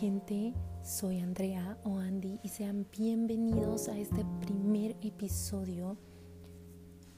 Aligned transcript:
gente, 0.00 0.54
soy 0.82 1.18
Andrea 1.18 1.76
o 1.84 1.98
Andy 1.98 2.40
y 2.42 2.48
sean 2.48 2.86
bienvenidos 2.90 3.86
a 3.88 3.98
este 3.98 4.24
primer 4.40 4.96
episodio 5.02 5.98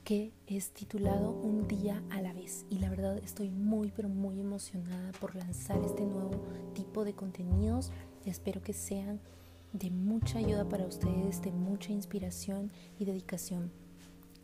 que 0.03 0.33
es 0.49 0.73
titulado 0.73 1.31
Un 1.31 1.69
día 1.69 2.03
a 2.11 2.21
la 2.21 2.33
vez. 2.33 2.67
Y 2.71 2.81
la 2.81 2.91
verdad 2.91 3.19
estoy 3.19 3.51
muy 3.53 3.93
pero 3.95 4.09
muy 4.09 4.41
emocionada 4.41 5.13
por 5.21 5.37
lanzar 5.37 5.81
este 5.85 6.05
nuevo 6.05 6.33
tipo 6.75 7.05
de 7.05 7.15
contenidos. 7.15 7.93
Espero 8.25 8.63
que 8.63 8.73
sean 8.73 9.21
de 9.73 9.93
mucha 9.93 10.41
ayuda 10.41 10.69
para 10.69 10.85
ustedes, 10.85 11.41
de 11.41 11.53
mucha 11.53 11.93
inspiración 11.93 12.73
y 12.99 13.05
dedicación. 13.05 13.71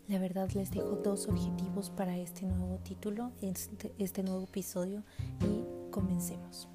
La 0.06 0.20
verdad 0.20 0.48
les 0.52 0.70
dejo 0.70 0.94
dos 0.94 1.26
objetivos 1.26 1.90
para 1.90 2.16
este 2.16 2.46
nuevo 2.46 2.78
título, 2.84 3.32
este, 3.42 3.92
este 3.98 4.22
nuevo 4.22 4.44
episodio 4.44 5.02
y 5.40 5.90
comencemos. 5.90 6.68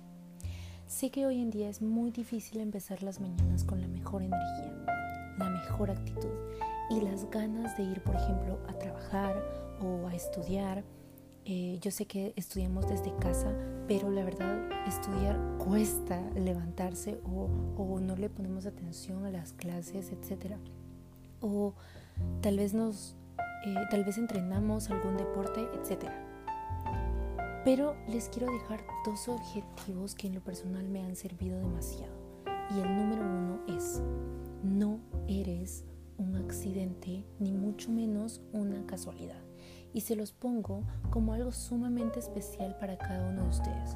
Sé 0.94 1.10
que 1.10 1.26
hoy 1.26 1.42
en 1.42 1.50
día 1.50 1.70
es 1.70 1.82
muy 1.82 2.12
difícil 2.12 2.60
empezar 2.60 3.02
las 3.02 3.20
mañanas 3.20 3.64
con 3.64 3.82
la 3.82 3.88
mejor 3.88 4.22
energía, 4.22 4.86
la 5.40 5.50
mejor 5.50 5.90
actitud 5.90 6.30
y 6.92 7.02
las 7.02 7.28
ganas 7.32 7.76
de 7.76 7.84
ir, 7.84 8.04
por 8.04 8.16
ejemplo, 8.16 8.60
a 8.68 8.74
trabajar 8.74 9.44
o 9.82 10.08
a 10.08 10.14
estudiar. 10.14 10.84
Eh, 11.46 11.80
yo 11.82 11.90
sé 11.90 12.06
que 12.06 12.34
estudiamos 12.36 12.88
desde 12.88 13.12
casa, 13.16 13.52
pero 13.88 14.12
la 14.12 14.24
verdad 14.24 14.70
estudiar 14.88 15.36
cuesta 15.58 16.22
levantarse 16.36 17.20
o, 17.26 17.50
o 17.76 18.00
no 18.00 18.16
le 18.16 18.30
ponemos 18.30 18.68
atención 18.68 19.26
a 19.26 19.32
las 19.32 19.52
clases, 19.54 20.12
etc. 20.12 20.58
O 21.42 21.74
tal 22.42 22.58
vez 22.58 22.76
nos, 22.76 23.16
eh, 23.66 23.74
tal 23.90 24.06
vez 24.06 24.20
entrenamos 24.20 24.92
algún 24.92 25.18
deporte, 25.18 25.68
etcétera. 25.74 26.23
Pero 27.64 27.96
les 28.10 28.28
quiero 28.28 28.52
dejar 28.52 28.84
dos 29.06 29.30
objetivos 29.30 30.16
que 30.16 30.28
en 30.28 30.36
lo 30.36 30.42
personal 30.42 30.88
me 30.90 31.02
han 31.02 31.16
servido 31.16 31.58
demasiado. 31.60 32.14
Y 32.76 32.80
el 32.80 32.96
número 32.96 33.22
uno 33.24 33.60
es, 33.68 34.02
no 34.64 35.00
eres 35.30 35.86
un 36.18 36.36
accidente 36.36 37.26
ni 37.40 37.54
mucho 37.54 37.90
menos 37.90 38.42
una 38.52 38.86
casualidad. 38.86 39.42
Y 39.94 40.02
se 40.02 40.18
los 40.18 40.34
pongo 40.34 40.84
como 41.10 41.32
algo 41.32 41.54
sumamente 41.54 42.20
especial 42.20 42.76
para 42.80 42.98
cada 42.98 43.30
uno 43.30 43.44
de 43.44 43.50
ustedes. 43.50 43.96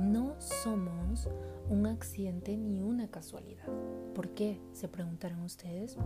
No 0.00 0.34
somos 0.40 1.28
un 1.70 1.86
accidente 1.86 2.56
ni 2.56 2.80
una 2.80 3.08
casualidad. 3.08 3.68
¿Por 4.12 4.30
qué? 4.30 4.60
Se 4.72 4.88
preguntarán 4.88 5.42
ustedes. 5.42 5.96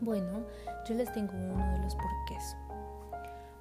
Bueno, 0.00 0.46
yo 0.88 0.94
les 0.94 1.12
tengo 1.12 1.32
uno 1.32 1.72
de 1.72 1.78
los 1.80 1.96
porqués 1.96 2.56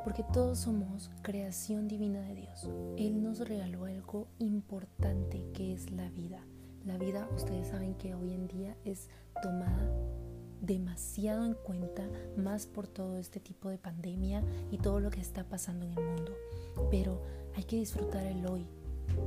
porque 0.07 0.23
todos 0.23 0.59
somos 0.59 1.11
creación 1.21 1.89
divina 1.89 2.21
de 2.21 2.33
Dios. 2.33 2.69
Él 2.95 3.21
nos 3.21 3.39
regaló 3.39 3.83
algo 3.83 4.29
importante 4.39 5.43
que 5.53 5.73
es 5.73 5.91
la 5.91 6.09
vida. 6.09 6.39
La 6.85 6.97
vida, 6.97 7.27
ustedes 7.35 7.67
saben 7.67 7.93
que 7.95 8.15
hoy 8.15 8.31
en 8.31 8.47
día 8.47 8.77
es 8.85 9.09
tomada 9.43 9.91
demasiado 10.61 11.45
en 11.45 11.55
cuenta, 11.55 12.09
más 12.37 12.67
por 12.67 12.87
todo 12.87 13.17
este 13.17 13.41
tipo 13.41 13.67
de 13.67 13.79
pandemia 13.79 14.45
y 14.71 14.77
todo 14.77 15.01
lo 15.01 15.09
que 15.09 15.19
está 15.19 15.43
pasando 15.43 15.85
en 15.85 15.91
el 15.91 16.05
mundo. 16.05 16.31
Pero 16.89 17.21
hay 17.57 17.65
que 17.65 17.75
disfrutar 17.75 18.25
el 18.25 18.45
hoy, 18.45 18.65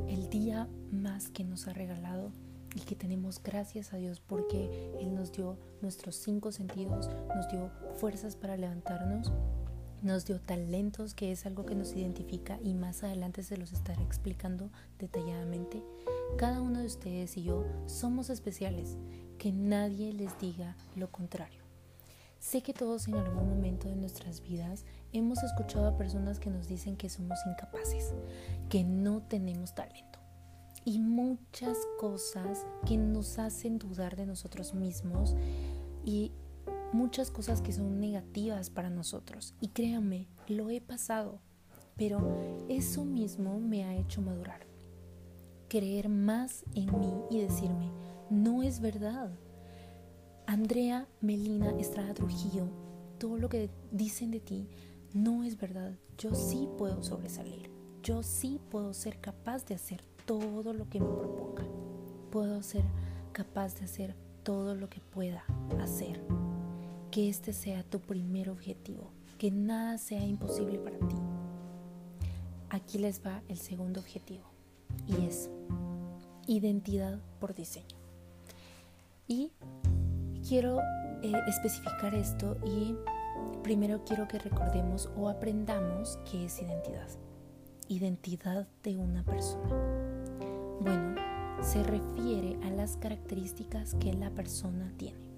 el 0.08 0.30
día 0.30 0.66
más 0.90 1.28
que 1.28 1.44
nos 1.44 1.68
ha 1.68 1.74
regalado 1.74 2.32
y 2.74 2.80
que 2.80 2.96
tenemos 2.96 3.42
gracias 3.42 3.92
a 3.92 3.98
Dios 3.98 4.20
porque 4.20 4.96
Él 4.98 5.14
nos 5.14 5.30
dio 5.30 5.58
nuestros 5.82 6.16
cinco 6.16 6.52
sentidos, 6.52 7.10
nos 7.36 7.50
dio 7.50 7.70
fuerzas 7.96 8.34
para 8.34 8.56
levantarnos 8.56 9.30
nos 10.02 10.24
dio 10.24 10.40
talentos, 10.40 11.14
que 11.14 11.32
es 11.32 11.46
algo 11.46 11.66
que 11.66 11.74
nos 11.74 11.94
identifica 11.94 12.58
y 12.62 12.74
más 12.74 13.02
adelante 13.02 13.42
se 13.42 13.56
los 13.56 13.72
estaré 13.72 14.02
explicando 14.02 14.70
detalladamente. 14.98 15.82
Cada 16.36 16.60
uno 16.60 16.80
de 16.80 16.86
ustedes 16.86 17.36
y 17.36 17.42
yo 17.42 17.64
somos 17.86 18.30
especiales, 18.30 18.96
que 19.38 19.52
nadie 19.52 20.12
les 20.12 20.38
diga 20.38 20.76
lo 20.96 21.10
contrario. 21.10 21.62
Sé 22.38 22.62
que 22.62 22.72
todos 22.72 23.08
en 23.08 23.16
algún 23.16 23.48
momento 23.50 23.88
de 23.88 23.96
nuestras 23.96 24.40
vidas 24.40 24.84
hemos 25.12 25.42
escuchado 25.42 25.86
a 25.86 25.96
personas 25.98 26.40
que 26.40 26.50
nos 26.50 26.68
dicen 26.68 26.96
que 26.96 27.10
somos 27.10 27.38
incapaces, 27.46 28.14
que 28.70 28.82
no 28.82 29.22
tenemos 29.22 29.74
talento 29.74 30.10
y 30.84 30.98
muchas 30.98 31.76
cosas 31.98 32.66
que 32.86 32.96
nos 32.96 33.38
hacen 33.38 33.78
dudar 33.78 34.16
de 34.16 34.26
nosotros 34.26 34.74
mismos 34.74 35.36
y 36.04 36.32
muchas 36.92 37.30
cosas 37.30 37.62
que 37.62 37.72
son 37.72 38.00
negativas 38.00 38.70
para 38.70 38.90
nosotros. 38.90 39.54
Y 39.60 39.68
créanme, 39.68 40.26
lo 40.48 40.70
he 40.70 40.80
pasado, 40.80 41.40
pero 41.96 42.20
eso 42.68 43.04
mismo 43.04 43.60
me 43.60 43.84
ha 43.84 43.96
hecho 43.96 44.22
madurar. 44.22 44.66
Creer 45.68 46.08
más 46.08 46.64
en 46.74 46.98
mí 46.98 47.12
y 47.30 47.40
decirme, 47.40 47.90
no 48.28 48.62
es 48.62 48.80
verdad. 48.80 49.30
Andrea, 50.46 51.06
Melina, 51.20 51.70
Estrada 51.78 52.14
Trujillo, 52.14 52.68
todo 53.18 53.36
lo 53.36 53.48
que 53.48 53.70
dicen 53.92 54.30
de 54.30 54.40
ti 54.40 54.68
no 55.12 55.44
es 55.44 55.56
verdad. 55.58 55.92
Yo 56.18 56.34
sí 56.34 56.68
puedo 56.76 57.02
sobresalir. 57.02 57.70
Yo 58.02 58.22
sí 58.22 58.60
puedo 58.70 58.94
ser 58.94 59.20
capaz 59.20 59.64
de 59.66 59.74
hacer 59.74 60.02
todo 60.24 60.72
lo 60.72 60.88
que 60.88 61.00
me 61.00 61.06
proponga. 61.06 61.64
Puedo 62.30 62.62
ser 62.62 62.84
capaz 63.32 63.78
de 63.78 63.84
hacer 63.84 64.16
todo 64.42 64.74
lo 64.74 64.88
que 64.88 65.00
pueda 65.00 65.44
hacer 65.80 66.20
que 67.10 67.28
este 67.28 67.52
sea 67.52 67.82
tu 67.82 68.00
primer 68.00 68.50
objetivo, 68.50 69.10
que 69.38 69.50
nada 69.50 69.98
sea 69.98 70.24
imposible 70.24 70.78
para 70.78 70.98
ti. 70.98 71.16
Aquí 72.68 72.98
les 72.98 73.24
va 73.24 73.42
el 73.48 73.58
segundo 73.58 74.00
objetivo 74.00 74.44
y 75.08 75.26
es 75.26 75.50
identidad 76.46 77.18
por 77.40 77.54
diseño. 77.54 77.98
Y 79.26 79.50
quiero 80.48 80.80
eh, 81.22 81.32
especificar 81.48 82.14
esto 82.14 82.56
y 82.64 82.94
primero 83.62 84.04
quiero 84.04 84.28
que 84.28 84.38
recordemos 84.38 85.10
o 85.16 85.28
aprendamos 85.28 86.18
qué 86.30 86.44
es 86.44 86.62
identidad. 86.62 87.08
Identidad 87.88 88.68
de 88.84 88.96
una 88.96 89.24
persona. 89.24 89.68
Bueno, 90.80 91.16
se 91.60 91.82
refiere 91.82 92.56
a 92.62 92.70
las 92.70 92.96
características 92.96 93.94
que 93.96 94.12
la 94.12 94.30
persona 94.30 94.92
tiene 94.96 95.29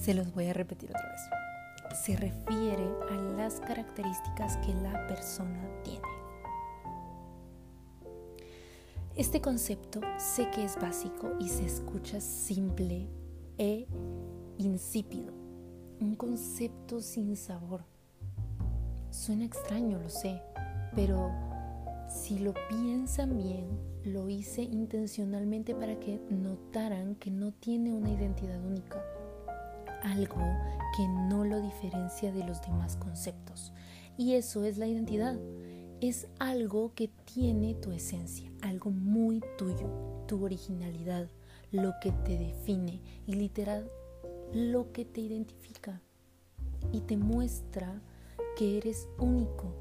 Se 0.00 0.14
los 0.14 0.32
voy 0.32 0.46
a 0.46 0.54
repetir 0.54 0.88
otra 0.88 1.10
vez. 1.10 1.98
Se 2.02 2.16
refiere 2.16 2.88
a 3.10 3.16
las 3.36 3.60
características 3.60 4.56
que 4.58 4.72
la 4.72 5.06
persona 5.06 5.60
tiene. 5.84 6.00
Este 9.14 9.42
concepto 9.42 10.00
sé 10.16 10.50
que 10.52 10.64
es 10.64 10.76
básico 10.80 11.32
y 11.38 11.50
se 11.50 11.66
escucha 11.66 12.18
simple 12.18 13.10
e 13.58 13.86
insípido. 14.56 15.34
Un 16.00 16.16
concepto 16.16 17.02
sin 17.02 17.36
sabor. 17.36 17.84
Suena 19.10 19.44
extraño, 19.44 19.98
lo 19.98 20.08
sé, 20.08 20.40
pero 20.96 21.30
si 22.08 22.38
lo 22.38 22.54
piensan 22.70 23.36
bien, 23.36 23.66
lo 24.04 24.30
hice 24.30 24.62
intencionalmente 24.62 25.74
para 25.74 26.00
que 26.00 26.22
notaran 26.30 27.16
que 27.16 27.30
no 27.30 27.52
tiene 27.52 27.92
una 27.92 28.08
identidad 28.08 28.64
única 28.64 28.96
algo 30.02 30.40
que 30.96 31.06
no 31.08 31.44
lo 31.44 31.60
diferencia 31.60 32.32
de 32.32 32.44
los 32.44 32.60
demás 32.62 32.96
conceptos. 32.96 33.72
Y 34.16 34.34
eso 34.34 34.64
es 34.64 34.78
la 34.78 34.86
identidad. 34.86 35.38
Es 36.00 36.28
algo 36.38 36.94
que 36.94 37.08
tiene 37.08 37.74
tu 37.74 37.92
esencia, 37.92 38.50
algo 38.62 38.90
muy 38.90 39.42
tuyo, 39.58 40.24
tu 40.26 40.44
originalidad, 40.44 41.28
lo 41.72 41.92
que 42.00 42.12
te 42.12 42.36
define 42.38 43.00
y 43.26 43.34
literal 43.34 43.90
lo 44.52 44.92
que 44.92 45.04
te 45.04 45.20
identifica 45.20 46.00
y 46.92 47.00
te 47.02 47.16
muestra 47.16 48.00
que 48.56 48.78
eres 48.78 49.08
único 49.18 49.74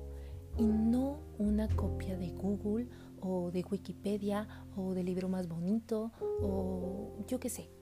y 0.58 0.64
no 0.64 1.20
una 1.38 1.68
copia 1.76 2.18
de 2.18 2.32
Google 2.32 2.88
o 3.22 3.52
de 3.52 3.66
Wikipedia 3.70 4.48
o 4.76 4.94
del 4.94 5.06
libro 5.06 5.30
más 5.30 5.48
bonito 5.48 6.12
o 6.42 7.18
yo 7.28 7.40
qué 7.40 7.50
sé. 7.50 7.79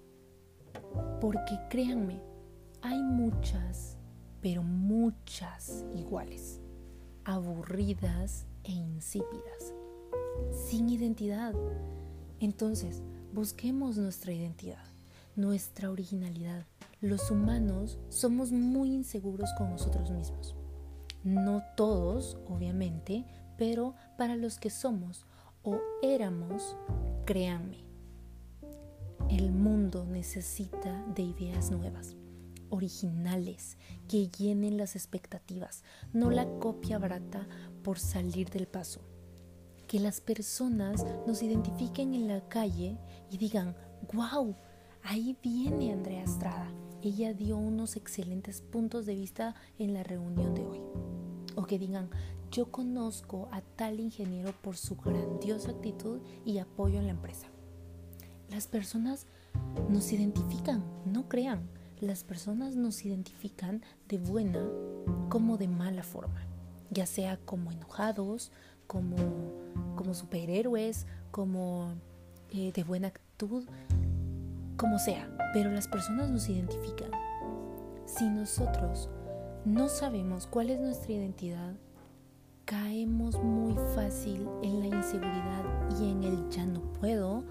Porque 1.20 1.60
créanme, 1.70 2.22
hay 2.82 3.02
muchas, 3.02 3.98
pero 4.42 4.64
muchas 4.64 5.86
iguales, 5.94 6.62
aburridas 7.26 8.46
e 8.64 8.72
insípidas, 8.72 9.74
sin 10.52 10.90
identidad. 10.90 11.54
Entonces, 12.40 13.02
busquemos 13.34 13.98
nuestra 13.98 14.32
identidad, 14.32 14.86
nuestra 15.36 15.90
originalidad. 15.90 16.66
Los 17.02 17.32
humanos 17.32 18.00
somos 18.10 18.52
muy 18.52 18.94
inseguros 18.94 19.50
con 19.58 19.70
nosotros 19.70 20.12
mismos. 20.12 20.56
No 21.24 21.64
todos, 21.76 22.38
obviamente, 22.48 23.26
pero 23.58 23.96
para 24.18 24.36
los 24.36 24.60
que 24.60 24.70
somos 24.70 25.26
o 25.64 25.80
éramos, 26.02 26.78
créanme, 27.26 27.87
el 29.30 29.52
mundo 29.52 30.06
necesita 30.06 31.04
de 31.14 31.24
ideas 31.24 31.72
nuevas, 31.72 32.16
originales, 32.70 33.78
que 34.08 34.30
llenen 34.30 34.78
las 34.78 34.96
expectativas, 34.96 35.84
no 36.14 36.32
la 36.32 36.48
copia 36.60 36.98
barata 36.98 37.48
por 37.84 38.00
salir 38.00 38.50
del 38.50 38.68
paso. 38.68 39.02
que 39.88 40.00
las 40.02 40.20
personas 40.20 41.06
nos 41.26 41.42
identifiquen 41.42 42.14
en 42.14 42.28
la 42.28 42.42
calle 42.50 42.98
y 43.32 43.38
digan, 43.38 43.74
wow, 44.12 44.54
ahí 45.02 45.38
viene 45.42 45.94
Andrea 45.94 46.24
Estrada. 46.26 46.70
Ella 47.02 47.34
dio 47.34 47.56
unos 47.56 47.96
excelentes 47.96 48.62
puntos 48.62 49.06
de 49.06 49.16
vista 49.16 49.56
en 49.80 49.94
la 49.94 50.04
reunión 50.04 50.54
de 50.54 50.66
hoy. 50.66 50.82
O 51.56 51.64
que 51.64 51.80
digan, 51.80 52.10
yo 52.52 52.70
conozco 52.70 53.48
a 53.54 53.62
tal 53.62 54.02
ingeniero 54.02 54.52
por 54.62 54.76
su 54.76 54.98
grandiosa 54.98 55.72
actitud 55.72 56.20
y 56.44 56.58
apoyo 56.58 57.00
en 57.00 57.06
la 57.06 57.12
empresa. 57.12 57.48
Las 58.50 58.68
personas 58.68 59.28
nos 59.90 60.12
identifican, 60.12 60.84
no 61.06 61.28
crean, 61.28 61.68
las 62.00 62.24
personas 62.24 62.76
nos 62.76 63.04
identifican 63.06 63.82
de 64.08 64.18
buena 64.18 64.64
como 65.30 65.58
de 65.58 65.68
mala 65.68 66.04
forma, 66.04 66.46
ya 66.90 67.06
sea 67.06 67.38
como 67.38 67.72
enojados, 67.72 68.52
como, 68.88 69.16
como 69.96 70.14
superhéroes, 70.14 71.06
como 71.32 71.94
eh, 72.52 72.72
de 72.72 72.84
buena 72.84 73.10
actitud, 73.10 73.66
como 74.78 75.00
sea, 75.00 75.30
pero 75.54 75.72
las 75.72 75.88
personas 75.88 76.30
nos 76.30 76.48
identifican. 76.48 77.12
Si 78.06 78.30
nosotros 78.30 79.10
no 79.66 79.90
sabemos 79.90 80.48
cuál 80.48 80.70
es 80.70 80.80
nuestra 80.80 81.14
identidad, 81.14 81.76
caemos 82.64 83.42
muy 83.44 83.76
fácil 83.96 84.48
en 84.62 84.80
la 84.80 84.98
inseguridad 84.98 85.66
y 86.00 86.12
en 86.12 86.24
el 86.24 86.50
ya 86.50 86.66
no 86.66 86.82
puedo, 86.94 87.44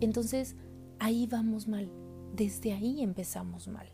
entonces 0.00 0.56
ahí 0.98 1.26
vamos 1.26 1.68
mal, 1.68 1.90
desde 2.34 2.72
ahí 2.72 3.02
empezamos 3.02 3.68
mal. 3.68 3.86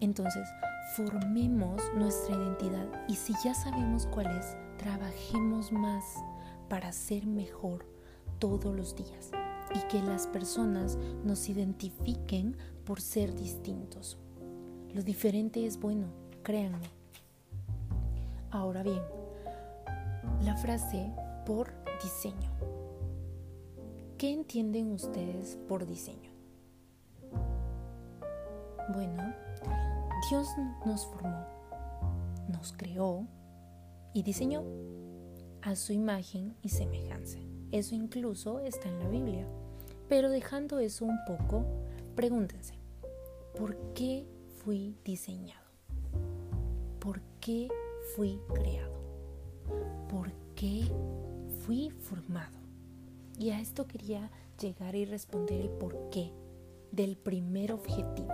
Entonces, 0.00 0.48
formemos 0.96 1.80
nuestra 1.94 2.34
identidad 2.34 2.88
y 3.08 3.14
si 3.14 3.34
ya 3.44 3.54
sabemos 3.54 4.06
cuál 4.06 4.26
es, 4.36 4.56
trabajemos 4.76 5.70
más 5.70 6.04
para 6.68 6.92
ser 6.92 7.26
mejor 7.26 7.86
todos 8.38 8.74
los 8.74 8.96
días 8.96 9.30
y 9.74 9.78
que 9.88 10.02
las 10.02 10.26
personas 10.26 10.98
nos 11.24 11.48
identifiquen 11.48 12.56
por 12.84 13.00
ser 13.00 13.34
distintos. 13.34 14.18
Lo 14.92 15.02
diferente 15.02 15.66
es 15.66 15.78
bueno, 15.78 16.08
créanme. 16.42 16.90
Ahora 18.50 18.82
bien, 18.82 19.02
la 20.42 20.56
frase 20.56 21.10
por 21.46 21.72
diseño. 22.02 22.71
¿Qué 24.22 24.30
entienden 24.30 24.92
ustedes 24.92 25.58
por 25.68 25.84
diseño? 25.84 26.30
Bueno, 28.94 29.34
Dios 30.30 30.46
nos 30.86 31.04
formó, 31.06 31.44
nos 32.46 32.72
creó 32.72 33.26
y 34.14 34.22
diseñó 34.22 34.62
a 35.60 35.74
su 35.74 35.92
imagen 35.92 36.54
y 36.62 36.68
semejanza. 36.68 37.40
Eso 37.72 37.96
incluso 37.96 38.60
está 38.60 38.88
en 38.88 39.00
la 39.00 39.08
Biblia. 39.08 39.44
Pero 40.08 40.30
dejando 40.30 40.78
eso 40.78 41.04
un 41.04 41.18
poco, 41.26 41.64
pregúntense, 42.14 42.74
¿por 43.58 43.74
qué 43.92 44.24
fui 44.62 44.96
diseñado? 45.04 45.66
¿Por 47.00 47.20
qué 47.40 47.66
fui 48.14 48.38
creado? 48.54 49.02
¿Por 50.08 50.30
qué 50.54 50.84
fui 51.66 51.90
formado? 51.90 52.61
Y 53.38 53.50
a 53.50 53.60
esto 53.60 53.86
quería 53.86 54.30
llegar 54.60 54.94
y 54.94 55.04
responder 55.04 55.60
el 55.60 55.70
por 55.70 56.10
qué 56.10 56.32
del 56.90 57.16
primer 57.16 57.72
objetivo. 57.72 58.32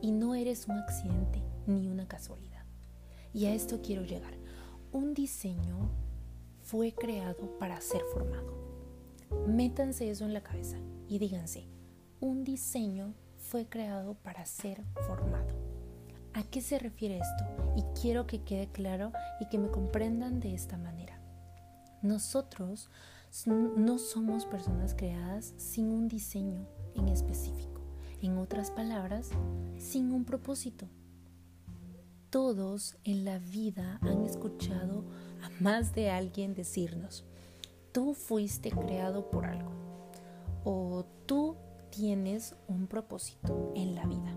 Y 0.00 0.12
no 0.12 0.34
eres 0.34 0.66
un 0.66 0.78
accidente 0.78 1.42
ni 1.66 1.88
una 1.88 2.06
casualidad. 2.08 2.64
Y 3.32 3.46
a 3.46 3.54
esto 3.54 3.80
quiero 3.82 4.02
llegar. 4.02 4.34
Un 4.92 5.14
diseño 5.14 5.90
fue 6.62 6.92
creado 6.92 7.58
para 7.58 7.80
ser 7.80 8.02
formado. 8.12 8.66
Métanse 9.46 10.10
eso 10.10 10.24
en 10.24 10.32
la 10.32 10.42
cabeza 10.42 10.78
y 11.08 11.18
díganse, 11.18 11.68
un 12.20 12.44
diseño 12.44 13.14
fue 13.36 13.68
creado 13.68 14.14
para 14.14 14.46
ser 14.46 14.82
formado. 15.06 15.54
¿A 16.32 16.42
qué 16.42 16.60
se 16.60 16.78
refiere 16.78 17.18
esto? 17.18 17.44
Y 17.76 17.82
quiero 18.00 18.26
que 18.26 18.42
quede 18.42 18.68
claro 18.68 19.12
y 19.40 19.48
que 19.48 19.58
me 19.58 19.70
comprendan 19.70 20.40
de 20.40 20.54
esta 20.54 20.76
manera. 20.76 21.20
Nosotros 22.02 22.90
no 23.44 23.98
somos 23.98 24.46
personas 24.46 24.94
creadas 24.94 25.52
sin 25.58 25.90
un 25.90 26.08
diseño 26.08 26.66
en 26.94 27.08
específico. 27.08 27.82
En 28.22 28.38
otras 28.38 28.70
palabras, 28.70 29.30
sin 29.76 30.10
un 30.12 30.24
propósito. 30.24 30.86
Todos 32.30 32.96
en 33.04 33.24
la 33.24 33.38
vida 33.38 33.98
han 34.00 34.24
escuchado 34.24 35.04
a 35.42 35.62
más 35.62 35.94
de 35.94 36.10
alguien 36.10 36.54
decirnos, 36.54 37.24
tú 37.92 38.14
fuiste 38.14 38.70
creado 38.70 39.30
por 39.30 39.44
algo 39.44 39.72
o 40.64 41.04
tú 41.26 41.56
tienes 41.90 42.56
un 42.68 42.86
propósito 42.86 43.72
en 43.76 43.94
la 43.94 44.06
vida. 44.06 44.34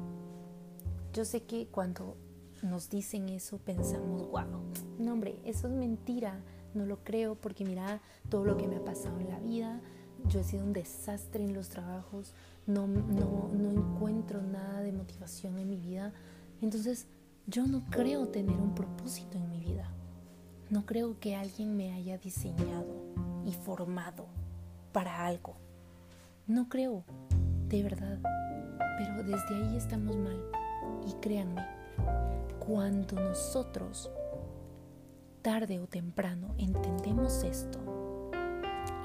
Yo 1.13 1.25
sé 1.25 1.43
que 1.43 1.67
cuando 1.67 2.17
nos 2.61 2.89
dicen 2.89 3.29
eso 3.29 3.57
pensamos, 3.57 4.29
wow, 4.29 4.61
no 4.99 5.13
hombre, 5.13 5.39
eso 5.45 5.67
es 5.67 5.73
mentira, 5.73 6.43
no 6.73 6.85
lo 6.85 7.03
creo 7.03 7.35
porque 7.35 7.65
mira 7.65 8.01
todo 8.29 8.45
lo 8.45 8.57
que 8.57 8.67
me 8.67 8.77
ha 8.77 8.83
pasado 8.83 9.19
en 9.19 9.29
la 9.29 9.39
vida, 9.39 9.81
yo 10.27 10.39
he 10.39 10.43
sido 10.43 10.63
un 10.63 10.73
desastre 10.73 11.43
en 11.43 11.53
los 11.53 11.69
trabajos, 11.69 12.33
no, 12.67 12.87
no, 12.87 13.49
no 13.53 13.71
encuentro 13.71 14.41
nada 14.41 14.81
de 14.81 14.91
motivación 14.91 15.57
en 15.57 15.69
mi 15.69 15.77
vida, 15.77 16.13
entonces 16.61 17.07
yo 17.47 17.65
no 17.65 17.83
creo 17.89 18.27
tener 18.27 18.55
un 18.57 18.75
propósito 18.75 19.37
en 19.37 19.49
mi 19.49 19.59
vida. 19.59 19.89
No 20.69 20.85
creo 20.85 21.19
que 21.19 21.35
alguien 21.35 21.75
me 21.75 21.93
haya 21.93 22.19
diseñado 22.19 22.85
y 23.43 23.53
formado 23.53 24.27
para 24.91 25.25
algo. 25.25 25.55
No 26.45 26.69
creo, 26.69 27.03
de 27.67 27.81
verdad. 27.81 28.19
Pero 28.99 29.23
desde 29.23 29.55
ahí 29.55 29.77
estamos 29.77 30.15
mal. 30.15 30.39
Y 31.07 31.13
créanme, 31.21 31.65
cuando 32.59 33.15
nosotros, 33.15 34.11
tarde 35.41 35.79
o 35.79 35.87
temprano, 35.87 36.53
entendemos 36.57 37.43
esto 37.43 37.79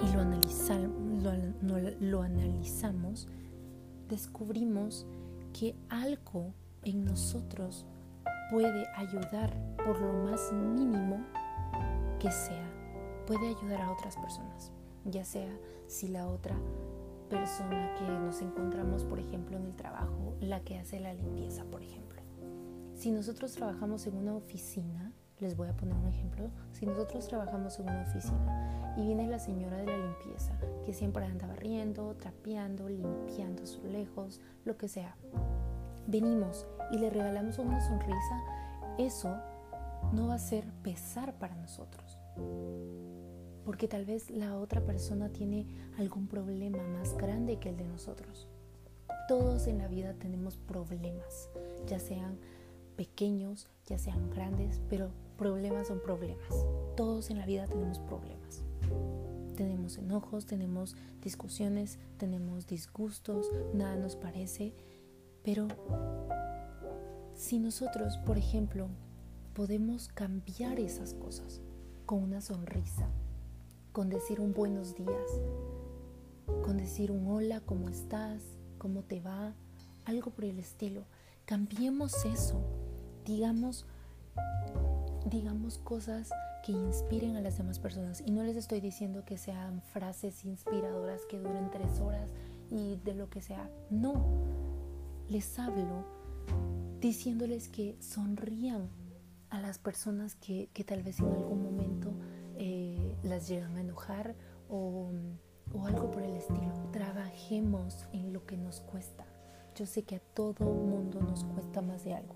y 0.03 0.13
lo, 0.13 1.81
lo 2.01 2.23
analizamos, 2.23 3.29
descubrimos 4.09 5.07
que 5.53 5.75
algo 5.89 6.53
en 6.83 7.05
nosotros 7.05 7.87
puede 8.51 8.87
ayudar 8.97 9.57
por 9.85 10.01
lo 10.01 10.13
más 10.25 10.53
mínimo 10.53 11.25
que 12.19 12.31
sea, 12.31 12.71
puede 13.27 13.49
ayudar 13.49 13.81
a 13.83 13.93
otras 13.93 14.17
personas, 14.17 14.73
ya 15.05 15.25
sea 15.25 15.57
si 15.87 16.09
la 16.09 16.29
otra 16.29 16.57
persona 17.29 17.95
que 17.99 18.05
nos 18.05 18.43
encontramos, 18.43 19.05
por 19.05 19.19
ejemplo, 19.19 19.57
en 19.57 19.65
el 19.65 19.77
trabajo, 19.77 20.37
la 20.41 20.61
que 20.61 20.79
hace 20.79 21.01
la 21.01 21.15
limpieza, 21.15 21.65
por 21.65 21.83
ejemplo. 21.83 22.23
Si 22.95 23.11
nosotros 23.11 23.53
trabajamos 23.53 24.07
en 24.07 24.17
una 24.17 24.35
oficina, 24.35 25.13
les 25.45 25.57
voy 25.59 25.69
a 25.69 25.77
poner 25.77 25.95
un 25.95 26.07
ejemplo, 26.07 26.49
si 26.73 26.87
nosotros 26.87 27.29
trabajamos 27.29 27.79
en 27.79 27.91
una 27.91 28.03
oficina 28.03 28.95
y 28.97 29.03
viene 29.03 29.29
la 29.29 29.39
señora 29.39 29.77
de 29.77 29.87
la 29.87 29.97
limpieza, 29.99 30.59
que 30.87 30.95
siempre 30.95 31.27
anda 31.27 31.47
barriendo, 31.47 32.15
trapeando, 32.15 32.89
limpiando 32.89 33.63
lejos, 33.85 34.41
lo 34.65 34.79
que 34.79 34.89
sea, 34.89 35.17
venimos 36.07 36.67
y 36.93 36.99
le 36.99 37.11
regalamos 37.11 37.59
una 37.59 37.79
sonrisa, 37.83 38.43
eso 38.97 39.37
no 40.15 40.29
va 40.29 40.37
a 40.37 40.39
ser 40.39 40.65
pesar 40.83 41.35
para 41.35 41.57
nosotros. 41.57 42.19
Porque 43.67 43.87
tal 43.87 44.07
vez 44.07 44.31
la 44.31 44.57
otra 44.57 44.81
persona 44.81 45.29
tiene 45.29 45.67
algún 45.99 46.27
problema 46.27 46.83
más 46.85 47.19
grande 47.19 47.59
que 47.59 47.69
el 47.69 47.77
de 47.77 47.85
nosotros. 47.85 48.49
Todos 49.29 49.67
en 49.67 49.77
la 49.77 49.89
vida 49.89 50.15
tenemos 50.15 50.57
problemas, 50.57 51.51
ya 51.87 51.99
sean 51.99 52.39
pequeños, 52.97 53.69
ya 53.85 53.99
sean 53.99 54.31
grandes, 54.31 54.81
pero 54.89 55.11
problemas 55.37 55.89
son 55.89 56.01
problemas. 56.01 56.49
Todos 56.97 57.31
en 57.31 57.39
la 57.39 57.47
vida 57.47 57.67
tenemos 57.67 57.99
problemas. 57.99 58.63
Tenemos 59.57 59.99
enojos, 59.99 60.47
tenemos 60.47 60.97
discusiones, 61.23 61.99
tenemos 62.19 62.67
disgustos, 62.67 63.51
nada 63.73 63.97
nos 63.97 64.17
parece, 64.17 64.75
pero 65.45 65.69
si 67.35 67.59
nosotros, 67.59 68.19
por 68.19 68.37
ejemplo, 68.37 68.89
podemos 69.55 70.09
cambiar 70.09 70.81
esas 70.81 71.15
cosas 71.15 71.61
con 72.07 72.23
una 72.23 72.41
sonrisa, 72.41 73.09
con 73.93 74.09
decir 74.09 74.41
un 74.41 74.53
buenos 74.53 74.95
días, 74.97 75.41
con 76.65 76.77
decir 76.77 77.11
un 77.11 77.27
hola, 77.29 77.61
¿cómo 77.61 77.89
estás? 77.89 78.43
¿Cómo 78.79 79.03
te 79.03 79.21
va? 79.21 79.55
Algo 80.05 80.31
por 80.31 80.45
el 80.45 80.59
estilo. 80.59 81.05
Cambiemos 81.47 82.25
eso. 82.25 82.61
Digamos, 83.25 83.87
digamos 85.27 85.79
cosas 85.79 86.31
que 86.65 86.73
inspiren 86.73 87.37
a 87.37 87.41
las 87.41 87.59
demás 87.59 87.79
personas. 87.79 88.23
Y 88.25 88.31
no 88.31 88.43
les 88.43 88.57
estoy 88.57 88.81
diciendo 88.81 89.25
que 89.25 89.39
sean 89.39 89.83
frases 89.83 90.45
inspiradoras 90.45 91.23
que 91.27 91.39
duren 91.39 91.71
tres 91.71 92.01
horas 92.01 92.31
y 92.71 92.97
de 93.05 93.15
lo 93.15 93.29
que 93.31 93.43
sea. 93.43 93.71
No, 93.91 94.25
les 95.29 95.59
hablo 95.59 96.05
diciéndoles 97.01 97.69
que 97.69 97.97
sonrían 98.01 98.89
a 99.51 99.61
las 99.61 99.79
personas 99.79 100.35
que, 100.37 100.69
tal 100.87 101.03
vez 101.03 101.21
en 101.21 101.27
algún 101.27 101.63
momento 101.63 102.13
eh, 102.57 103.17
las 103.23 103.49
llegan 103.49 103.77
a 103.77 103.81
enojar 103.81 104.35
o, 104.69 105.11
o 105.73 105.87
algo 105.87 106.11
por 106.11 106.23
el 106.23 106.35
estilo. 106.35 106.73
Trabajemos 106.93 108.07
en 108.13 108.33
lo 108.33 108.47
que 108.47 108.57
nos 108.57 108.81
cuesta. 108.81 109.27
Yo 109.75 109.87
sé 109.87 110.05
que 110.05 110.17
a 110.17 110.21
todo 110.21 110.65
mundo 110.65 111.21
nos 111.21 111.45
cuesta 111.45 111.83
más 111.83 112.05
de 112.05 112.15
algo, 112.15 112.35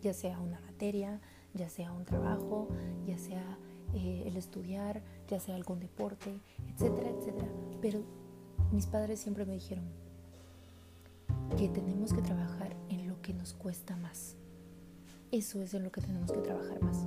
ya 0.00 0.14
sea 0.14 0.38
una 0.38 0.60
materia, 0.60 1.20
ya 1.54 1.68
sea 1.68 1.92
un 1.92 2.04
trabajo, 2.04 2.68
ya 3.06 3.16
sea 3.18 3.58
eh, 3.94 4.24
el 4.26 4.36
estudiar, 4.36 5.02
ya 5.28 5.40
sea 5.40 5.54
algún 5.54 5.80
deporte, 5.80 6.40
etcétera, 6.68 7.10
etcétera. 7.10 7.48
Pero 7.80 8.02
mis 8.72 8.86
padres 8.86 9.20
siempre 9.20 9.44
me 9.44 9.54
dijeron 9.54 9.84
que 11.56 11.68
tenemos 11.68 12.12
que 12.12 12.22
trabajar 12.22 12.76
en 12.88 13.08
lo 13.08 13.20
que 13.22 13.32
nos 13.32 13.54
cuesta 13.54 13.96
más. 13.96 14.36
Eso 15.30 15.62
es 15.62 15.74
en 15.74 15.84
lo 15.84 15.92
que 15.92 16.00
tenemos 16.00 16.32
que 16.32 16.40
trabajar 16.40 16.82
más. 16.82 17.06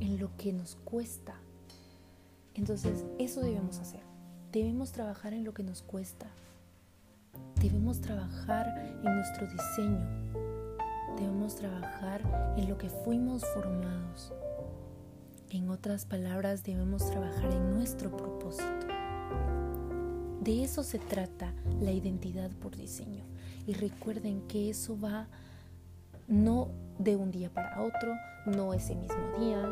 En 0.00 0.18
lo 0.18 0.36
que 0.36 0.52
nos 0.52 0.76
cuesta. 0.84 1.34
Entonces, 2.54 3.04
eso 3.18 3.40
debemos 3.40 3.78
hacer. 3.78 4.00
Debemos 4.52 4.92
trabajar 4.92 5.34
en 5.34 5.44
lo 5.44 5.52
que 5.52 5.62
nos 5.62 5.82
cuesta. 5.82 6.26
Debemos 7.60 8.00
trabajar 8.00 8.66
en 9.04 9.14
nuestro 9.14 9.46
diseño. 9.46 10.55
Debemos 11.16 11.56
trabajar 11.56 12.22
en 12.56 12.68
lo 12.68 12.78
que 12.78 12.90
fuimos 12.90 13.44
formados. 13.54 14.32
En 15.50 15.70
otras 15.70 16.04
palabras, 16.04 16.62
debemos 16.62 17.08
trabajar 17.10 17.52
en 17.52 17.74
nuestro 17.74 18.14
propósito. 18.14 18.86
De 20.40 20.62
eso 20.62 20.82
se 20.82 20.98
trata 20.98 21.52
la 21.80 21.90
identidad 21.90 22.50
por 22.50 22.76
diseño. 22.76 23.24
Y 23.66 23.74
recuerden 23.74 24.46
que 24.46 24.70
eso 24.70 24.98
va 24.98 25.28
no 26.28 26.68
de 26.98 27.16
un 27.16 27.30
día 27.30 27.52
para 27.52 27.82
otro, 27.82 28.14
no 28.46 28.74
ese 28.74 28.94
mismo 28.94 29.38
día, 29.38 29.62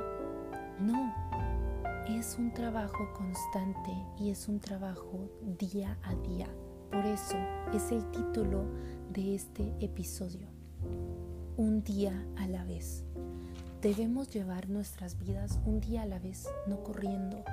no. 0.80 1.14
Es 2.08 2.36
un 2.38 2.52
trabajo 2.52 3.12
constante 3.14 3.92
y 4.18 4.30
es 4.30 4.48
un 4.48 4.60
trabajo 4.60 5.30
día 5.58 5.98
a 6.02 6.14
día. 6.16 6.48
Por 6.90 7.04
eso 7.06 7.36
es 7.72 7.90
el 7.92 8.08
título 8.10 8.64
de 9.10 9.34
este 9.34 9.74
episodio. 9.80 10.53
Un 11.56 11.84
día 11.84 12.26
a 12.36 12.48
la 12.48 12.64
vez. 12.64 13.04
Debemos 13.80 14.28
llevar 14.28 14.68
nuestras 14.68 15.16
vidas 15.18 15.60
un 15.64 15.78
día 15.78 16.02
a 16.02 16.06
la 16.06 16.18
vez, 16.18 16.48
no 16.66 16.82
corriendo, 16.82 17.44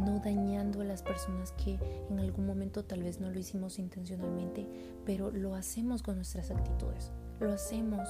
no 0.00 0.18
dañando 0.18 0.80
a 0.80 0.84
las 0.84 1.04
personas 1.04 1.52
que 1.52 1.78
en 2.10 2.18
algún 2.18 2.44
momento 2.44 2.84
tal 2.84 3.04
vez 3.04 3.20
no 3.20 3.30
lo 3.30 3.38
hicimos 3.38 3.78
intencionalmente, 3.78 4.66
pero 5.06 5.30
lo 5.30 5.54
hacemos 5.54 6.02
con 6.02 6.16
nuestras 6.16 6.50
actitudes, 6.50 7.12
lo 7.38 7.52
hacemos 7.52 8.08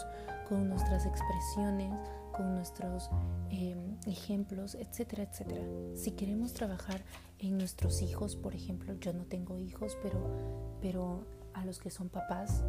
con 0.48 0.70
nuestras 0.70 1.04
expresiones, 1.04 1.92
con 2.32 2.54
nuestros 2.54 3.10
em, 3.50 3.98
ejemplos, 4.06 4.74
etcétera, 4.74 5.24
etcétera. 5.24 5.60
Si 5.96 6.12
queremos 6.12 6.54
trabajar 6.54 7.04
en 7.40 7.58
nuestros 7.58 8.00
hijos, 8.00 8.36
por 8.36 8.54
ejemplo, 8.54 8.94
yo 8.94 9.12
no 9.12 9.26
tengo 9.26 9.58
hijos, 9.58 9.98
pero, 10.02 10.78
pero 10.80 11.26
a 11.52 11.66
los 11.66 11.78
que 11.78 11.90
son 11.90 12.08
papás, 12.08 12.64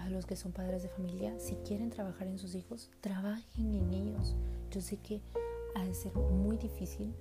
a 0.00 0.08
los 0.10 0.26
que 0.26 0.36
son 0.36 0.52
padres 0.52 0.82
de 0.82 0.88
familia, 0.88 1.38
si 1.38 1.56
quieren 1.56 1.90
trabajar 1.90 2.26
en 2.26 2.38
sus 2.38 2.54
hijos, 2.54 2.90
trabajen 3.00 3.74
en 3.74 3.92
ellos. 3.92 4.34
Yo 4.70 4.80
sé 4.80 4.96
que 4.96 5.22
ha 5.74 5.84
de 5.84 5.94
ser 5.94 6.14
muy 6.14 6.56
difícil 6.56 7.14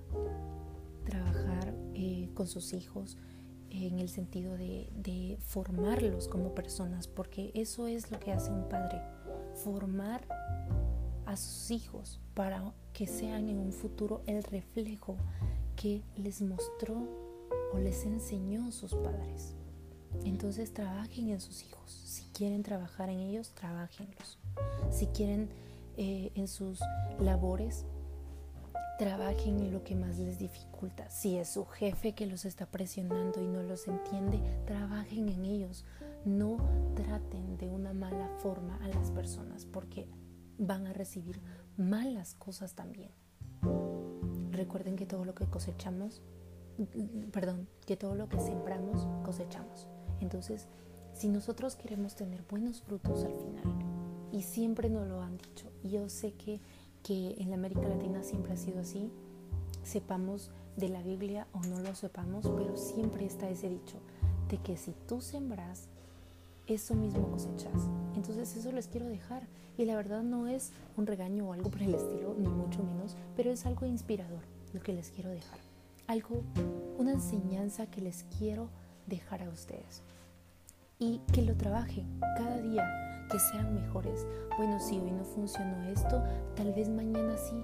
trabajar 1.05 1.73
eh, 1.93 2.29
con 2.33 2.47
sus 2.47 2.73
hijos 2.73 3.17
en 3.69 3.99
el 3.99 4.09
sentido 4.09 4.57
de, 4.57 4.89
de, 4.95 5.37
formarlos 5.41 6.27
como 6.27 6.55
personas, 6.55 7.07
porque 7.07 7.51
eso 7.53 7.87
es 7.87 8.11
lo 8.11 8.19
que 8.19 8.31
hace 8.31 8.51
un 8.51 8.67
padre, 8.67 9.01
formar 9.63 10.25
a 11.25 11.35
sus 11.37 11.69
hijos 11.69 12.19
para 12.33 12.73
que 12.93 13.05
sean 13.05 13.49
en 13.49 13.59
un 13.59 13.71
futuro 13.71 14.23
el 14.25 14.43
reflejo 14.43 15.17
que 15.75 16.01
les 16.15 16.41
mostró 16.41 17.07
o 17.71 17.77
les 17.77 18.05
enseñó 18.05 18.71
sus 18.71 18.95
padres. 18.95 19.58
Entonces 20.25 20.73
trabajen 20.73 21.29
en 21.29 21.39
sus 21.39 21.63
hijos. 21.63 21.91
Si 21.91 22.23
quieren 22.33 22.63
trabajar 22.63 23.09
en 23.09 23.19
ellos, 23.19 23.51
trabajenlos. 23.53 24.37
Si 24.91 25.07
quieren 25.07 25.49
eh, 25.97 26.31
en 26.35 26.47
sus 26.47 26.79
labores, 27.19 27.85
trabajen 28.97 29.59
en 29.59 29.71
lo 29.71 29.83
que 29.83 29.95
más 29.95 30.17
les 30.17 30.39
dificulta. 30.39 31.09
Si 31.09 31.37
es 31.37 31.49
su 31.49 31.65
jefe 31.65 32.13
que 32.13 32.25
los 32.25 32.45
está 32.45 32.65
presionando 32.65 33.41
y 33.41 33.47
no 33.47 33.63
los 33.63 33.87
entiende, 33.87 34.41
trabajen 34.65 35.29
en 35.29 35.45
ellos. 35.45 35.85
No 36.25 36.57
traten 36.95 37.57
de 37.57 37.69
una 37.69 37.93
mala 37.93 38.29
forma 38.39 38.77
a 38.83 38.87
las 38.89 39.11
personas 39.11 39.65
porque 39.65 40.09
van 40.57 40.85
a 40.85 40.93
recibir 40.93 41.41
malas 41.77 42.35
cosas 42.35 42.75
también. 42.75 43.11
Recuerden 44.51 44.97
que 44.97 45.05
todo 45.05 45.23
lo 45.23 45.33
que 45.33 45.45
cosechamos, 45.45 46.21
perdón, 47.31 47.69
que 47.85 47.95
todo 47.95 48.15
lo 48.15 48.27
que 48.27 48.39
sembramos, 48.39 49.07
cosechamos. 49.23 49.87
Entonces, 50.21 50.67
si 51.13 51.27
nosotros 51.27 51.75
queremos 51.75 52.15
tener 52.15 52.43
buenos 52.49 52.81
frutos 52.81 53.23
al 53.23 53.33
final, 53.33 53.63
y 54.31 54.43
siempre 54.43 54.89
nos 54.89 55.07
lo 55.07 55.21
han 55.21 55.37
dicho, 55.37 55.71
y 55.83 55.89
yo 55.89 56.07
sé 56.09 56.33
que 56.33 56.59
que 57.03 57.35
en 57.39 57.49
la 57.49 57.55
América 57.55 57.87
Latina 57.87 58.23
siempre 58.23 58.53
ha 58.53 58.57
sido 58.57 58.81
así, 58.81 59.11
sepamos 59.83 60.51
de 60.77 60.89
la 60.89 61.01
Biblia 61.01 61.47
o 61.53 61.61
no 61.61 61.79
lo 61.79 61.95
sepamos, 61.95 62.49
pero 62.55 62.77
siempre 62.77 63.25
está 63.25 63.49
ese 63.49 63.69
dicho 63.69 63.97
de 64.49 64.57
que 64.57 64.77
si 64.77 64.93
tú 65.07 65.21
sembras, 65.21 65.87
eso 66.67 66.95
mismo 66.95 67.29
cosechas. 67.29 67.89
Entonces 68.15 68.55
eso 68.55 68.71
les 68.71 68.87
quiero 68.87 69.07
dejar. 69.07 69.47
Y 69.77 69.85
la 69.85 69.95
verdad 69.95 70.23
no 70.23 70.47
es 70.47 70.71
un 70.97 71.07
regaño 71.07 71.47
o 71.47 71.53
algo 71.53 71.71
por 71.71 71.81
el 71.81 71.95
estilo, 71.95 72.35
ni 72.37 72.49
mucho 72.49 72.83
menos, 72.83 73.15
pero 73.35 73.49
es 73.49 73.65
algo 73.65 73.85
inspirador 73.85 74.41
lo 74.73 74.81
que 74.81 74.93
les 74.93 75.09
quiero 75.09 75.29
dejar. 75.29 75.57
Algo, 76.07 76.43
una 76.97 77.13
enseñanza 77.13 77.87
que 77.87 78.01
les 78.01 78.25
quiero 78.37 78.69
dejar 79.09 79.43
a 79.43 79.49
ustedes. 79.49 80.03
Y 80.99 81.19
que 81.33 81.41
lo 81.41 81.55
trabajen 81.55 82.19
cada 82.37 82.61
día, 82.61 82.83
que 83.29 83.39
sean 83.39 83.73
mejores. 83.73 84.25
Bueno, 84.57 84.79
si 84.79 84.99
hoy 84.99 85.11
no 85.11 85.23
funcionó 85.23 85.83
esto, 85.89 86.23
tal 86.55 86.73
vez 86.73 86.89
mañana 86.89 87.37
sí. 87.37 87.55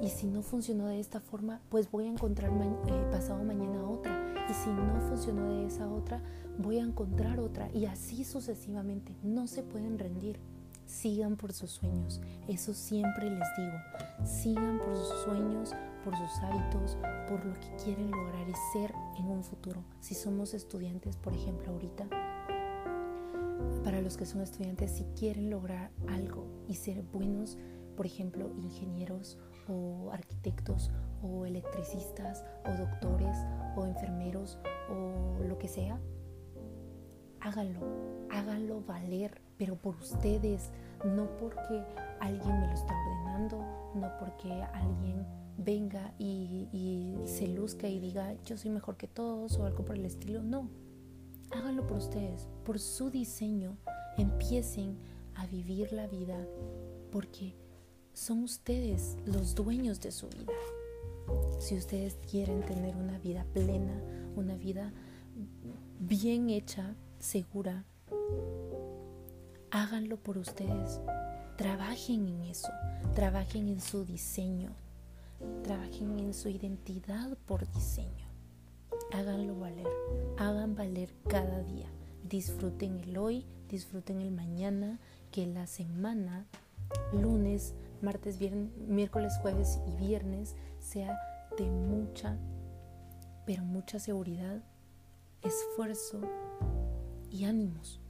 Y 0.00 0.08
si 0.08 0.26
no 0.26 0.42
funcionó 0.42 0.86
de 0.86 1.00
esta 1.00 1.20
forma, 1.20 1.60
pues 1.68 1.90
voy 1.90 2.06
a 2.06 2.10
encontrar 2.10 2.50
eh, 2.50 3.08
pasado 3.10 3.44
mañana 3.44 3.88
otra. 3.88 4.34
Y 4.48 4.52
si 4.52 4.70
no 4.70 5.00
funcionó 5.08 5.54
de 5.54 5.66
esa 5.66 5.88
otra, 5.88 6.20
voy 6.58 6.78
a 6.78 6.82
encontrar 6.82 7.40
otra. 7.40 7.70
Y 7.72 7.86
así 7.86 8.24
sucesivamente. 8.24 9.16
No 9.22 9.46
se 9.46 9.62
pueden 9.62 9.98
rendir. 9.98 10.40
Sigan 10.84 11.36
por 11.36 11.52
sus 11.52 11.70
sueños. 11.70 12.20
Eso 12.48 12.74
siempre 12.74 13.30
les 13.30 13.48
digo. 13.56 13.78
Sigan 14.24 14.78
por 14.78 14.96
sus 14.96 15.22
sueños, 15.22 15.74
por 16.04 16.16
sus 16.16 16.38
hábitos, 16.42 16.98
por 17.28 17.44
lo 17.44 17.54
que 17.54 17.74
quieren 17.82 18.10
lograr 18.10 18.46
y 18.48 18.54
ser 18.72 18.94
en 19.18 19.26
un 19.26 19.42
futuro. 19.42 19.82
Si 20.00 20.14
somos 20.14 20.52
estudiantes, 20.52 21.16
por 21.16 21.32
ejemplo, 21.32 21.72
ahorita, 21.72 22.06
para 23.82 24.00
los 24.02 24.16
que 24.16 24.26
son 24.26 24.42
estudiantes, 24.42 24.90
si 24.90 25.04
quieren 25.18 25.50
lograr 25.50 25.90
algo 26.08 26.46
y 26.68 26.74
ser 26.74 27.02
buenos, 27.02 27.56
por 27.96 28.06
ejemplo, 28.06 28.50
ingenieros 28.58 29.38
o 29.68 30.10
arquitectos 30.12 30.90
o 31.22 31.46
electricistas 31.46 32.44
o 32.66 32.72
doctores 32.76 33.36
o 33.76 33.86
enfermeros 33.86 34.58
o 34.90 35.42
lo 35.42 35.58
que 35.58 35.68
sea, 35.68 35.98
háganlo, 37.40 37.80
háganlo 38.30 38.82
valer, 38.82 39.40
pero 39.56 39.76
por 39.76 39.96
ustedes, 39.96 40.70
no 41.04 41.28
porque 41.38 41.82
alguien 42.20 42.60
me 42.60 42.66
lo 42.66 42.72
está 42.74 42.94
ordenando, 42.94 43.58
no 43.94 44.10
porque 44.18 44.50
alguien 44.74 45.26
venga 45.56 46.14
y, 46.18 47.16
se 47.26 47.48
luzca 47.48 47.88
y 47.88 48.00
diga 48.00 48.34
yo 48.44 48.56
soy 48.56 48.70
mejor 48.70 48.96
que 48.96 49.08
todos 49.08 49.56
o 49.56 49.64
algo 49.64 49.84
por 49.84 49.96
el 49.96 50.04
estilo, 50.04 50.42
no, 50.42 50.68
háganlo 51.50 51.86
por 51.86 51.98
ustedes, 51.98 52.48
por 52.64 52.78
su 52.78 53.10
diseño, 53.10 53.76
empiecen 54.18 54.98
a 55.34 55.46
vivir 55.46 55.92
la 55.92 56.06
vida 56.06 56.46
porque 57.10 57.54
son 58.12 58.42
ustedes 58.42 59.16
los 59.24 59.54
dueños 59.54 60.00
de 60.00 60.12
su 60.12 60.28
vida. 60.28 60.52
Si 61.58 61.76
ustedes 61.76 62.18
quieren 62.30 62.60
tener 62.64 62.96
una 62.96 63.18
vida 63.18 63.46
plena, 63.52 64.00
una 64.36 64.56
vida 64.56 64.92
bien 65.98 66.50
hecha, 66.50 66.94
segura, 67.18 67.84
háganlo 69.70 70.16
por 70.18 70.38
ustedes. 70.38 71.00
Trabajen 71.56 72.28
en 72.28 72.42
eso, 72.42 72.68
trabajen 73.14 73.68
en 73.68 73.80
su 73.80 74.04
diseño, 74.04 74.74
trabajen 75.62 76.18
en 76.18 76.34
su 76.34 76.48
identidad 76.48 77.36
por 77.46 77.70
diseño 77.72 78.24
háganlo 79.14 79.56
valer, 79.58 79.88
hagan 80.38 80.74
valer 80.74 81.14
cada 81.28 81.62
día. 81.62 81.86
Disfruten 82.24 82.98
el 83.00 83.16
hoy, 83.16 83.46
disfruten 83.68 84.20
el 84.20 84.30
mañana, 84.30 84.98
que 85.30 85.46
la 85.46 85.66
semana, 85.66 86.46
lunes, 87.12 87.74
martes, 88.02 88.38
viernes, 88.38 88.70
miércoles, 88.76 89.32
jueves 89.40 89.78
y 89.86 89.96
viernes 89.96 90.56
sea 90.80 91.16
de 91.56 91.70
mucha, 91.70 92.36
pero 93.46 93.62
mucha 93.62 93.98
seguridad, 93.98 94.62
esfuerzo 95.42 96.20
y 97.30 97.44
ánimos. 97.44 98.00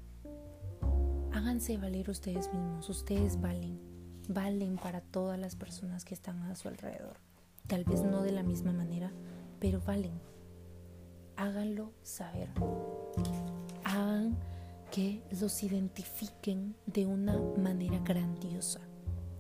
Háganse 1.33 1.77
valer 1.77 2.09
ustedes 2.09 2.53
mismos, 2.53 2.89
ustedes 2.89 3.41
valen, 3.41 3.79
valen 4.29 4.77
para 4.77 5.01
todas 5.01 5.39
las 5.39 5.57
personas 5.57 6.05
que 6.05 6.15
están 6.15 6.41
a 6.45 6.55
su 6.55 6.69
alrededor. 6.69 7.24
Tal 7.67 7.85
vez 7.85 8.03
no 8.03 8.23
de 8.23 8.33
la 8.33 8.43
misma 8.43 8.73
manera, 8.73 9.13
pero 9.59 9.81
valen. 9.81 10.21
Háganlo 11.37 11.93
saber. 12.03 12.49
Hagan 13.85 14.37
que 14.91 15.23
los 15.41 15.63
identifiquen 15.63 16.77
de 16.87 17.07
una 17.07 17.41
manera 17.57 17.99
grandiosa, 17.99 18.81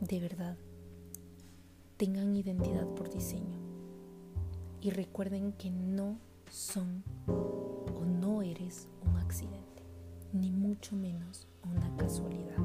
de 0.00 0.20
verdad. 0.20 0.56
Tengan 1.96 2.34
identidad 2.34 2.86
por 2.88 3.10
diseño. 3.10 3.60
Y 4.80 4.90
recuerden 4.90 5.52
que 5.52 5.70
no 5.70 6.18
son 6.50 7.04
o 7.28 8.04
no 8.04 8.42
eres 8.42 8.88
un 9.06 9.16
accidente, 9.16 9.82
ni 10.32 10.50
mucho 10.50 10.96
menos 10.96 11.46
una 11.62 11.96
casualidad. 11.96 12.58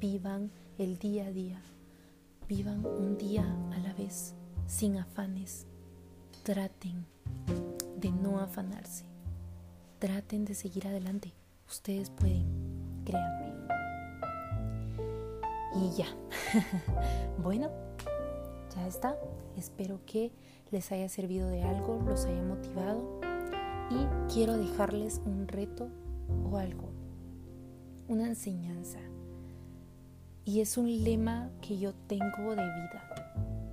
Vivan 0.00 0.50
el 0.78 0.98
día 0.98 1.26
a 1.26 1.30
día, 1.30 1.62
vivan 2.56 2.84
un 2.84 3.16
día 3.16 3.46
a 3.72 3.78
la 3.78 3.94
vez, 3.94 4.34
sin 4.66 4.98
afanes. 4.98 5.66
Traten 6.42 7.06
de 7.96 8.12
no 8.12 8.40
afanarse. 8.40 9.06
Traten 9.98 10.44
de 10.44 10.54
seguir 10.54 10.86
adelante. 10.86 11.32
Ustedes 11.66 12.10
pueden, 12.10 12.44
créanme. 13.06 13.54
Y 15.76 15.96
ya. 15.96 16.06
bueno, 17.42 17.70
ya 18.76 18.86
está. 18.86 19.16
Espero 19.56 20.04
que 20.04 20.30
les 20.70 20.92
haya 20.92 21.08
servido 21.08 21.48
de 21.48 21.62
algo, 21.62 22.02
los 22.04 22.26
haya 22.26 22.42
motivado. 22.42 23.18
Y 23.90 24.30
quiero 24.30 24.58
dejarles 24.58 25.22
un 25.24 25.48
reto 25.48 25.88
o 26.50 26.58
algo, 26.58 26.90
una 28.08 28.26
enseñanza. 28.26 28.98
Y 30.44 30.60
es 30.60 30.76
un 30.76 31.04
lema 31.04 31.50
que 31.60 31.78
yo 31.78 31.94
tengo 32.08 32.56
de 32.56 32.64
vida. 32.64 33.70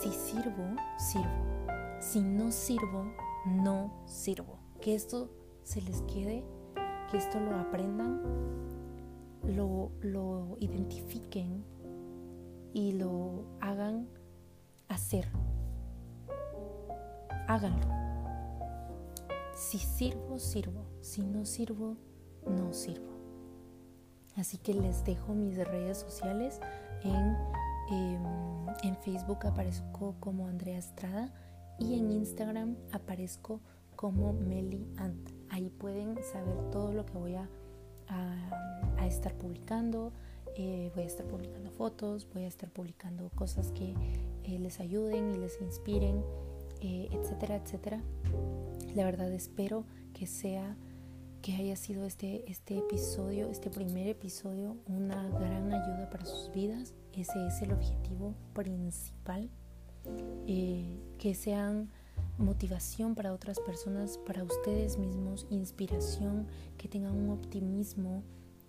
Si 0.00 0.10
sirvo, 0.10 0.76
sirvo. 0.96 1.98
Si 2.00 2.20
no 2.20 2.52
sirvo, 2.52 3.12
no 3.46 3.92
sirvo. 4.06 4.58
Que 4.80 4.94
esto 4.94 5.30
se 5.64 5.82
les 5.82 6.02
quede, 6.02 6.44
que 7.10 7.16
esto 7.16 7.40
lo 7.40 7.56
aprendan, 7.56 8.22
lo, 9.42 9.90
lo 10.00 10.56
identifiquen 10.60 11.64
y 12.72 12.92
lo 12.92 13.44
hagan 13.60 14.08
hacer. 14.88 15.26
Háganlo. 17.48 17.88
Si 19.56 19.78
sirvo, 19.78 20.38
sirvo. 20.38 20.86
Si 21.00 21.22
no 21.22 21.44
sirvo, 21.44 21.96
no 22.46 22.72
sirvo. 22.72 23.19
Así 24.36 24.58
que 24.58 24.74
les 24.74 25.04
dejo 25.04 25.34
mis 25.34 25.56
redes 25.56 25.98
sociales. 25.98 26.60
En, 27.02 27.36
em, 27.90 28.22
en 28.82 28.96
Facebook 28.98 29.46
aparezco 29.46 30.14
como 30.20 30.46
Andrea 30.46 30.78
Estrada 30.78 31.32
y 31.78 31.98
en 31.98 32.12
Instagram 32.12 32.76
aparezco 32.92 33.60
como 33.96 34.32
Meli 34.32 34.86
Ant. 34.96 35.30
Ahí 35.50 35.70
pueden 35.70 36.16
saber 36.22 36.70
todo 36.70 36.92
lo 36.92 37.04
que 37.06 37.18
voy 37.18 37.34
a, 37.34 37.48
a, 38.08 39.06
estar 39.06 39.34
publicando. 39.34 40.12
Eh, 40.56 40.90
voy 40.94 41.04
a 41.04 41.06
estar 41.06 41.26
publicando 41.26 41.70
fotos, 41.70 42.28
voy 42.32 42.44
a 42.44 42.48
estar 42.48 42.70
publicando 42.70 43.30
cosas 43.30 43.72
que 43.72 43.94
eh, 44.44 44.58
les 44.58 44.80
ayuden 44.80 45.34
y 45.34 45.38
les 45.38 45.60
inspiren, 45.60 46.22
eh, 46.80 47.08
etcétera, 47.12 47.56
etcétera. 47.56 48.00
La 48.94 49.04
verdad 49.04 49.32
espero 49.32 49.84
que 50.12 50.26
sea 50.26 50.76
que 51.42 51.54
haya 51.54 51.76
sido 51.76 52.04
este, 52.04 52.50
este 52.50 52.78
episodio, 52.78 53.50
este 53.50 53.70
primer 53.70 54.08
episodio, 54.08 54.76
una 54.86 55.28
gran 55.28 55.72
ayuda 55.72 56.10
para 56.10 56.26
sus 56.26 56.52
vidas. 56.52 56.94
Ese 57.12 57.46
es 57.46 57.62
el 57.62 57.72
objetivo 57.72 58.34
principal. 58.52 59.50
Eh, 60.46 60.98
que 61.18 61.34
sean 61.34 61.90
motivación 62.38 63.14
para 63.14 63.32
otras 63.32 63.60
personas, 63.60 64.18
para 64.26 64.42
ustedes 64.44 64.98
mismos, 64.98 65.46
inspiración, 65.50 66.46
que 66.78 66.88
tengan 66.88 67.14
un 67.14 67.30
optimismo 67.30 68.22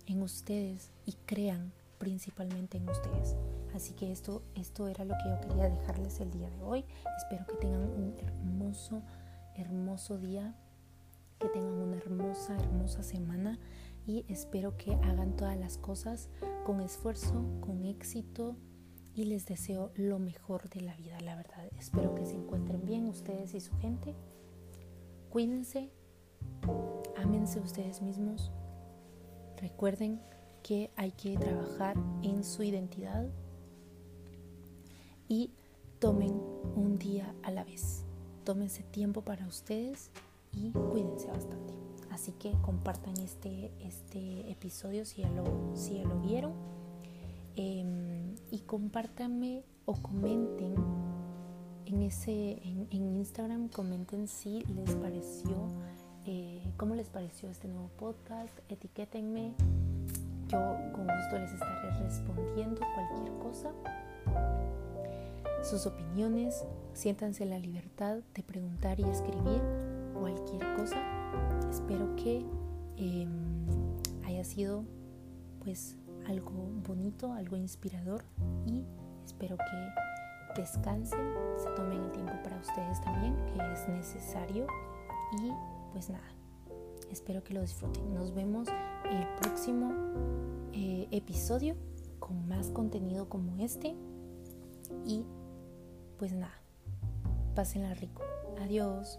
en 0.06 0.22
ustedes 0.22 0.90
y 1.06 1.12
crean 1.24 1.72
principalmente 1.98 2.78
en 2.78 2.88
ustedes. 2.88 3.36
Así 3.74 3.94
que 3.94 4.12
esto, 4.12 4.42
esto 4.54 4.88
era 4.88 5.04
lo 5.04 5.14
que 5.14 5.30
yo 5.30 5.40
quería 5.40 5.70
dejarles 5.70 6.20
el 6.20 6.30
día 6.30 6.50
de 6.50 6.62
hoy. 6.62 6.84
Espero 7.16 7.46
que 7.46 7.54
tengan 7.54 7.82
un 7.82 8.14
hermoso, 8.18 9.02
hermoso 9.56 10.18
día 10.18 10.54
que 11.42 11.48
tengan 11.48 11.74
una 11.74 11.96
hermosa, 11.96 12.56
hermosa 12.56 13.02
semana 13.02 13.58
y 14.06 14.24
espero 14.28 14.76
que 14.76 14.94
hagan 14.94 15.34
todas 15.34 15.58
las 15.58 15.76
cosas 15.76 16.30
con 16.64 16.80
esfuerzo, 16.80 17.44
con 17.60 17.84
éxito 17.84 18.56
y 19.12 19.24
les 19.24 19.44
deseo 19.44 19.90
lo 19.96 20.20
mejor 20.20 20.68
de 20.68 20.82
la 20.82 20.94
vida, 20.94 21.18
la 21.20 21.34
verdad. 21.34 21.68
Espero 21.76 22.14
que 22.14 22.26
se 22.26 22.36
encuentren 22.36 22.84
bien 22.86 23.08
ustedes 23.08 23.54
y 23.54 23.60
su 23.60 23.76
gente. 23.78 24.14
Cuídense, 25.30 25.90
ámense 27.16 27.58
ustedes 27.58 28.02
mismos. 28.02 28.52
Recuerden 29.56 30.20
que 30.62 30.92
hay 30.94 31.10
que 31.10 31.36
trabajar 31.36 31.96
en 32.22 32.44
su 32.44 32.62
identidad 32.62 33.26
y 35.26 35.50
tomen 35.98 36.40
un 36.76 36.98
día 37.00 37.34
a 37.42 37.50
la 37.50 37.64
vez. 37.64 38.04
Tómense 38.44 38.84
tiempo 38.84 39.22
para 39.22 39.44
ustedes 39.48 40.12
y 40.52 40.72
cuídense 40.72 41.28
bastante. 41.28 41.74
Así 42.10 42.32
que 42.32 42.52
compartan 42.60 43.16
este, 43.18 43.72
este 43.80 44.50
episodio 44.50 45.04
si 45.04 45.22
ya 45.22 45.30
lo, 45.30 45.74
si 45.74 45.94
ya 45.94 46.04
lo 46.04 46.20
vieron. 46.20 46.52
Em, 47.56 48.34
y 48.50 48.60
compártanme 48.60 49.64
o 49.84 49.94
comenten 49.94 50.74
en, 51.86 52.02
ese, 52.02 52.58
en, 52.62 53.16
Instagram, 53.16 53.68
comenten 53.68 54.28
si 54.28 54.60
les 54.64 54.94
pareció, 54.94 55.68
eh, 56.24 56.62
cómo 56.76 56.94
les 56.94 57.08
pareció 57.08 57.50
este 57.50 57.68
nuevo 57.68 57.88
podcast, 57.98 58.56
etiquétenme. 58.68 59.54
Yo 60.48 60.58
con 60.92 61.06
gusto 61.06 61.38
les 61.38 61.52
estaré 61.52 61.90
respondiendo 62.02 62.80
cualquier 62.94 63.38
cosa. 63.38 63.72
Sus 65.62 65.86
opiniones, 65.86 66.64
siéntanse 66.92 67.46
la 67.46 67.58
libertad 67.58 68.18
de 68.34 68.42
preguntar 68.42 68.98
y 69.00 69.04
escribir 69.04 69.60
cualquier 70.22 70.76
cosa. 70.76 70.96
Espero 71.68 72.14
que 72.14 72.46
em, 72.96 73.66
haya 74.24 74.44
sido 74.44 74.84
pues 75.64 75.96
algo 76.28 76.52
bonito, 76.86 77.32
algo 77.32 77.56
inspirador 77.56 78.22
y 78.64 78.84
espero 79.24 79.56
que 79.56 80.60
descansen, 80.60 81.34
se 81.56 81.68
tomen 81.70 82.04
el 82.04 82.12
tiempo 82.12 82.32
para 82.44 82.60
ustedes 82.60 83.00
también, 83.00 83.34
que 83.46 83.72
es 83.72 83.88
necesario 83.88 84.66
y 85.40 85.50
pues 85.90 86.08
nada, 86.08 86.30
espero 87.10 87.42
que 87.42 87.54
lo 87.54 87.62
disfruten. 87.62 88.14
Nos 88.14 88.32
vemos 88.32 88.68
el 89.10 89.26
próximo 89.40 89.92
eh, 90.72 91.08
episodio 91.10 91.74
con 92.20 92.46
más 92.46 92.70
contenido 92.70 93.28
como 93.28 93.56
este 93.58 93.96
y 95.04 95.24
pues 96.16 96.32
nada, 96.32 96.54
pásenla 97.56 97.94
rico. 97.94 98.22
Adiós. 98.60 99.18